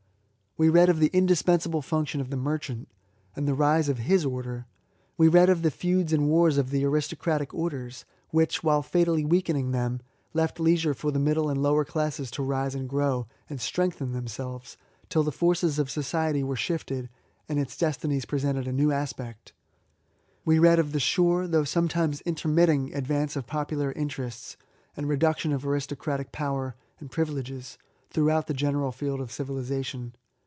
[0.57, 2.89] We read of the indispensable func tion of the Merchant,
[3.37, 4.65] and the rise of his order.
[5.15, 9.71] We read of the feuds and wars of the aristocratic orders, which, while fatally weakening
[9.71, 10.01] them,
[10.33, 14.75] left leisure for the middle and lower classes to rise and grow, and strengthen themselves,
[15.07, 17.07] till the forces of society were shifted,
[17.47, 19.53] and its destinies presented a new aspect.
[20.43, 24.57] We read of the sure, though some times intermitting, advance of popular interests,
[24.97, 27.77] and reduction of aristocratic power and privileges,
[28.09, 30.13] throughout the general field of civilisation.